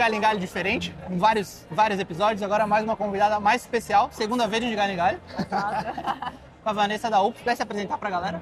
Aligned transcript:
galho 0.00 0.14
em 0.14 0.20
galho 0.20 0.40
diferente, 0.40 0.94
com 1.06 1.18
vários, 1.18 1.66
vários 1.70 2.00
episódios. 2.00 2.42
Agora 2.42 2.66
mais 2.66 2.82
uma 2.82 2.96
convidada 2.96 3.38
mais 3.38 3.60
especial, 3.60 4.08
segunda 4.10 4.48
vez 4.48 4.64
de 4.64 4.74
galho 4.74 4.94
em 4.94 4.96
galho. 4.96 5.20
com 6.64 6.70
a 6.70 6.72
Vanessa 6.72 7.10
da 7.10 7.20
UP. 7.20 7.38
Quer 7.42 7.54
se 7.54 7.62
apresentar 7.62 7.98
pra 7.98 8.08
galera? 8.08 8.40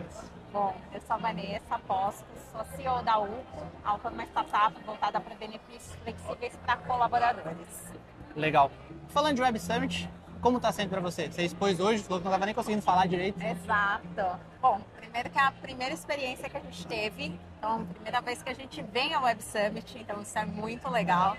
Bom, 0.53 0.73
eu 0.95 1.01
sou 1.01 1.17
a 1.17 1.19
Vanessa 1.19 1.79
Postos, 1.85 2.25
sou 2.53 2.65
CEO 2.77 3.03
da. 3.03 3.15
A 3.15 3.99
é 4.05 4.09
uma 4.09 4.23
startup 4.23 4.81
voltada 4.87 5.19
para 5.19 5.35
benefícios 5.35 5.97
flexíveis 6.05 6.53
para 6.65 6.77
colaboradores. 6.77 7.93
Legal. 8.37 8.71
Falando 9.09 9.35
de 9.35 9.43
Web 9.43 9.59
Summit, 9.59 10.09
como 10.41 10.59
está 10.59 10.73
sendo 10.73 10.91
para 10.91 11.01
você? 11.01 11.31
Você 11.31 11.43
expôs 11.43 11.81
hoje, 11.81 12.03
falou 12.03 12.19
que 12.19 12.25
não 12.25 12.33
estava 12.33 12.47
nem 12.47 12.55
conseguindo 12.55 12.83
falar 12.83 13.07
direito. 13.07 13.41
Exato. 13.43 14.39
Bom, 14.61 14.81
primeiro 14.97 15.31
que 15.31 15.39
é 15.39 15.43
a 15.43 15.53
primeira 15.53 15.95
experiência 15.95 16.49
que 16.49 16.57
a 16.57 16.61
gente 16.61 16.87
teve, 16.87 17.39
então 17.59 17.85
primeira 17.87 18.21
vez 18.21 18.43
que 18.43 18.51
a 18.51 18.55
gente 18.55 18.83
vem 18.83 19.15
ao 19.15 19.25
Web 19.25 19.43
Summit, 19.43 19.99
então 19.99 20.21
isso 20.23 20.39
é 20.39 20.45
muito 20.45 20.89
legal. 20.89 21.37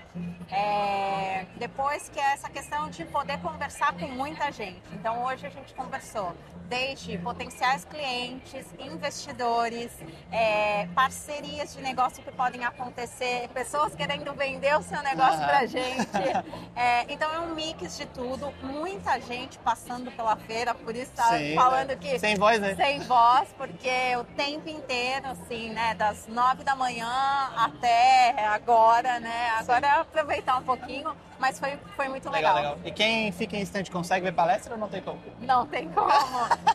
É... 0.50 1.46
Depois 1.56 2.08
que 2.08 2.18
é 2.18 2.32
essa 2.32 2.48
questão 2.50 2.90
de 2.90 3.04
poder 3.06 3.38
conversar 3.40 3.92
com 3.94 4.06
muita 4.08 4.50
gente. 4.50 4.82
Então 4.92 5.24
hoje 5.24 5.46
a 5.46 5.50
gente 5.50 5.74
conversou 5.74 6.34
desde 6.70 7.18
potenciais 7.18 7.84
clientes, 7.84 8.64
investidores, 8.78 9.90
é, 10.30 10.86
parcerias 10.94 11.74
de 11.74 11.82
negócio 11.82 12.22
que 12.22 12.30
podem 12.30 12.64
acontecer, 12.64 13.48
pessoas 13.52 13.94
querendo 13.96 14.32
vender 14.34 14.78
o 14.78 14.82
seu 14.82 15.02
negócio 15.02 15.40
para 15.40 15.66
gente. 15.66 16.06
Então 17.10 17.32
é 17.34 17.40
um 17.40 17.54
mix 17.54 17.96
de 17.96 18.06
tudo, 18.06 18.54
muita 18.62 19.20
gente 19.20 19.58
passando 19.58 20.12
pela 20.12 20.36
feira, 20.36 20.72
por 20.74 20.94
isso 20.94 21.10
tá 21.12 21.36
Sim, 21.36 21.56
falando 21.56 21.96
que 21.98 22.18
sem 22.20 22.36
voz, 22.36 22.60
né? 22.60 22.76
Sem 22.76 23.00
voz, 23.00 23.48
porque 23.58 24.16
o 24.16 24.24
tempo 24.36 24.68
inteiro, 24.68 25.26
assim, 25.26 25.70
né, 25.70 25.94
das 25.94 26.28
nove 26.28 26.62
da 26.62 26.76
manhã 26.76 27.10
até 27.56 28.46
agora, 28.46 29.18
né? 29.18 29.50
Agora 29.58 29.86
é 29.86 29.90
aproveitar 29.90 30.56
um 30.58 30.62
pouquinho 30.62 31.14
mas 31.40 31.58
foi, 31.58 31.78
foi 31.96 32.06
muito 32.06 32.28
legal. 32.28 32.54
legal. 32.54 32.74
legal. 32.74 32.86
E 32.86 32.92
quem 32.92 33.32
fica 33.32 33.56
em 33.56 33.62
instante 33.62 33.90
consegue 33.90 34.26
ver 34.26 34.32
palestra 34.32 34.74
ou 34.74 34.78
não 34.78 34.88
tem 34.88 35.00
como? 35.00 35.18
Não 35.40 35.66
tem 35.66 35.88
como. 35.88 36.10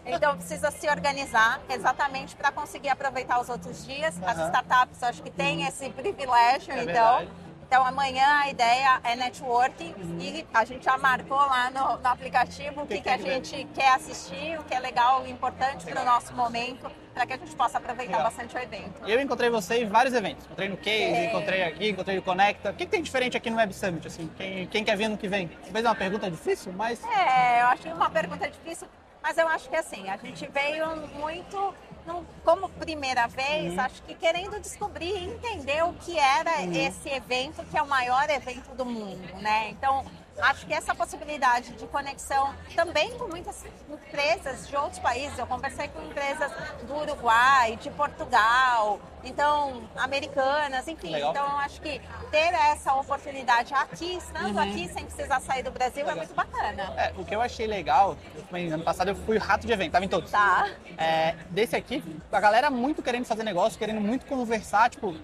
então 0.04 0.36
precisa 0.36 0.72
se 0.72 0.90
organizar 0.90 1.62
exatamente 1.70 2.36
para 2.36 2.52
conseguir 2.52 2.90
aproveitar 2.90 3.40
os 3.40 3.48
outros 3.48 3.86
dias. 3.86 4.20
As 4.24 4.40
startups 4.40 5.04
acho 5.04 5.22
que 5.22 5.30
têm 5.30 5.60
uhum. 5.60 5.68
esse 5.68 5.88
privilégio, 5.92 6.74
é 6.74 6.84
então. 6.84 7.18
Verdade. 7.18 7.45
Então 7.68 7.84
amanhã 7.84 8.42
a 8.42 8.50
ideia 8.50 9.00
é 9.04 9.16
networking 9.16 9.94
uhum. 9.98 10.18
e 10.20 10.46
a 10.54 10.64
gente 10.64 10.86
já 10.86 10.98
marcou 10.98 11.38
lá 11.38 11.72
no, 11.72 11.98
no 11.98 12.08
aplicativo 12.08 12.84
o 12.84 12.88
que, 12.88 12.96
que, 12.96 13.02
que, 13.02 13.10
a 13.10 13.18
gente 13.18 13.56
ver? 13.56 13.68
quer 13.74 13.96
assistir, 13.96 14.60
o 14.60 14.64
que 14.64 14.74
é 14.74 14.80
legal 14.80 15.26
e 15.26 15.32
importante 15.32 15.86
para 15.86 16.02
o 16.02 16.06
nosso 16.06 16.34
momento, 16.34 16.90
para 17.14 17.26
que 17.26 17.34
a 17.34 17.38
gente 17.38 17.56
possa 17.56 17.80
aproveitar 17.80 18.18
legal. 18.18 18.24
bastante 18.24 18.56
o 18.56 18.60
evento. 18.60 19.08
Eu 19.08 19.20
encontrei 19.20 19.50
você 19.50 19.84
em 19.84 19.90
vários 19.90 20.14
eventos. 20.14 20.46
Encontrei 20.46 20.70
no 20.70 20.78
Case, 20.78 20.92
é. 20.92 21.26
encontrei 21.26 21.64
aqui, 21.64 21.90
encontrei 21.90 22.16
no 22.16 22.22
Conecta. 22.22 22.70
O 22.70 22.74
que, 22.74 22.86
que, 22.86 22.92
tem 22.92 23.02
diferente 23.02 23.36
aqui 23.36 23.50
no 23.50 23.58
Web 23.58 23.74
Summit? 23.74 24.08
Assim, 24.08 24.30
quem, 24.38 24.68
quem 24.68 24.84
quer 24.84 24.96
vir 24.96 25.10
no 25.10 25.18
que 25.18 25.28
vem? 25.28 25.48
Talvez 25.48 25.86
é 25.86 25.90
uma 25.90 25.96
pergunta 25.96 26.30
difícil, 26.30 26.72
mas. 26.74 27.04
É, 27.04 27.62
eu 27.62 27.68
acho 27.68 27.88
uma 27.90 28.10
pergunta 28.10 28.48
difícil, 28.48 28.88
mas 29.26 29.40
eu 29.40 29.48
acho 29.48 29.68
que 29.68 29.76
assim, 29.76 30.08
a 30.08 30.18
gente 30.18 30.46
veio 30.52 30.86
muito 31.16 31.74
não, 32.06 32.24
como 32.44 32.70
primeira 32.70 33.26
vez, 33.26 33.74
uhum. 33.74 33.80
acho 33.80 34.04
que 34.04 34.14
querendo 34.14 34.60
descobrir 34.60 35.18
e 35.18 35.30
entender 35.34 35.84
o 35.84 35.94
que 35.94 36.16
era 36.16 36.60
uhum. 36.60 36.72
esse 36.72 37.10
evento, 37.10 37.66
que 37.66 37.76
é 37.76 37.82
o 37.82 37.88
maior 37.88 38.30
evento 38.30 38.76
do 38.76 38.86
mundo, 38.86 39.28
né? 39.42 39.72
Então, 39.72 40.06
acho 40.40 40.66
que 40.66 40.74
essa 40.74 40.94
possibilidade 40.94 41.72
de 41.74 41.88
conexão 41.88 42.54
também 42.76 43.18
com 43.18 43.28
muitas 43.28 43.64
empresas 43.90 44.68
de 44.68 44.76
outros 44.76 45.00
países. 45.00 45.38
Eu 45.38 45.48
conversei 45.48 45.88
com 45.88 46.02
empresas 46.02 46.52
do 46.84 46.96
Uruguai, 46.96 47.78
de 47.78 47.90
Portugal, 47.92 49.00
então 49.24 49.84
americanas, 49.96 50.88
enfim. 50.88 51.12
Legal. 51.12 51.32
Então 51.32 51.58
acho 51.60 51.82
que 51.82 52.02
ter 52.32 52.54
essa 52.54 52.94
oportunidade 52.94 53.74
aqui, 53.74 54.18
estando 54.18 54.56
uhum. 54.56 54.60
aqui 54.60 54.88
sem 54.90 55.06
precisar 55.06 55.40
sair 55.40 55.64
do 55.64 55.72
Brasil, 55.72 56.02
é 56.02 56.14
legal. 56.14 56.16
é 56.16 56.20
muito 56.20 56.36
bacana. 56.36 56.94
É, 56.98 57.14
o 57.18 57.26
que 57.26 57.36
eu 57.36 57.42
achei 57.42 57.68
legal, 57.68 58.18
ano 58.52 58.84
passado 58.84 59.10
eu 59.10 59.16
fui 59.16 59.38
rato 59.38 59.66
de 59.66 59.74
evento, 59.74 59.92
tava 59.94 60.06
em 60.06 60.10
todos. 60.10 60.32
Tá. 60.32 60.70
É, 60.98 61.36
desse 61.50 61.76
aqui, 61.76 62.04
a 62.32 62.40
galera 62.40 62.70
muito 62.70 63.02
querendo 63.02 63.26
fazer 63.26 63.44
negócio, 63.44 63.80
querendo 63.80 64.02
muito 64.02 64.26
conversar, 64.26 64.90
tipo, 64.90 65.16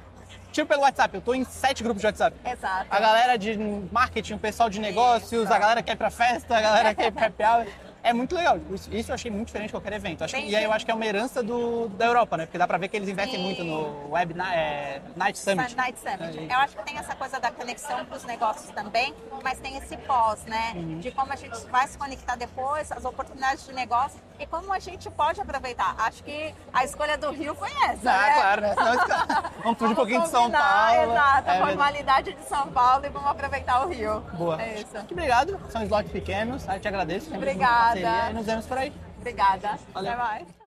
Tipo 0.52 0.68
pelo 0.68 0.82
WhatsApp, 0.82 1.16
eu 1.16 1.22
tô 1.22 1.34
em 1.34 1.44
sete 1.46 1.82
grupos 1.82 2.02
de 2.02 2.08
WhatsApp. 2.08 2.36
Exato. 2.46 2.88
A 2.90 3.00
galera 3.00 3.38
de 3.38 3.58
marketing, 3.92 4.34
o 4.34 4.40
pessoal 4.40 4.70
de 4.70 4.80
negócios, 4.80 5.44
Isso. 5.44 5.54
a 5.54 5.58
galera 5.58 5.82
que 5.82 5.88
quer 5.88 5.94
ir 5.94 5.98
pra 5.98 6.10
festa, 6.10 6.58
a 6.58 6.62
galera 6.62 6.90
que 6.94 7.02
quer 7.02 7.08
ir 7.08 7.12
pra 7.12 7.28
happy 7.28 7.44
hour 7.44 7.66
é 8.04 8.14
muito 8.14 8.36
legal. 8.36 8.60
Isso, 8.92 9.12
eu 9.12 9.16
achei 9.16 9.30
muito 9.30 9.48
diferente 9.48 9.68
de 9.68 9.74
qualquer 9.74 9.94
evento. 9.94 10.24
Acho 10.24 10.36
e 10.38 10.56
aí 10.56 10.64
eu 10.64 10.72
acho 10.72 10.86
que 10.86 10.92
é 10.92 10.94
uma 10.94 11.06
herança 11.06 11.44
do, 11.44 11.88
da 11.90 12.06
Europa, 12.06 12.38
né? 12.38 12.46
Porque 12.46 12.58
dá 12.58 12.68
pra 12.68 12.78
ver 12.78 12.88
que 12.88 12.98
eles 12.98 13.10
investem 13.10 13.38
Sim. 13.38 13.44
muito 13.44 13.64
no 13.64 14.12
Web 14.12 14.36
é, 14.40 15.02
Night 15.16 15.38
Summit. 15.38 15.76
Night 15.76 16.00
Summit. 16.00 16.40
É, 16.40 16.56
eu 16.56 16.60
acho 16.60 16.76
que 16.76 16.84
tem 16.84 16.98
essa 16.98 17.16
coisa 17.16 17.40
da 17.40 17.52
conexão 17.52 18.04
pros 18.06 18.24
negócios 18.24 18.70
também, 18.72 19.14
mas 19.44 19.60
tem 19.60 19.78
esse 19.78 19.96
pós, 19.98 20.44
né? 20.46 20.74
Uhum. 20.76 21.00
De 21.00 21.12
como 21.12 21.32
a 21.32 21.36
gente 21.36 21.58
vai 21.68 21.88
se 21.88 21.98
conectar 21.98 22.36
depois, 22.36 22.92
as 22.92 23.06
oportunidades 23.06 23.66
de 23.66 23.74
negócio 23.74 24.20
e 24.40 24.46
como 24.48 24.74
a 24.74 24.80
gente 24.80 25.10
pode 25.12 25.40
aproveitar. 25.40 25.96
Acho 26.00 26.24
que 26.24 26.54
a 26.74 26.84
escolha 26.84 27.18
do 27.18 27.30
Rio 27.32 27.54
foi 27.54 27.70
essa. 27.70 28.12
Ah, 28.12 28.22
né? 28.22 28.34
claro, 28.34 28.62
né? 28.62 28.76
vamos 29.64 29.78
fugir 29.78 29.92
um 29.92 29.96
pouquinho 29.96 30.22
de 30.22 30.30
São 30.30 30.50
Paulo. 30.50 31.12
Exato, 31.12 31.50
é, 31.50 31.52
a 31.52 31.68
formalidade 31.68 32.34
de 32.34 32.44
São 32.46 32.68
Paulo 32.70 33.06
e 33.06 33.10
vamos 33.10 33.30
aproveitar 33.30 33.86
o 33.86 33.90
Rio. 33.90 34.22
Boa. 34.34 34.62
É 34.62 34.80
isso. 34.80 34.94
Muito 34.94 35.12
obrigado. 35.12 35.60
São 35.70 35.84
slots 35.84 36.12
pequenos. 36.12 36.68
Eu 36.68 36.80
te 36.80 36.88
agradeço. 36.88 37.34
Obrigada. 37.36 37.91
E 38.00 38.34
nos 38.34 38.46
vemos 38.46 38.66
por 38.66 38.78
aí. 38.78 38.94
Obrigada. 39.18 39.78
Valeu. 39.94 40.12
Até 40.12 40.22
mais. 40.22 40.61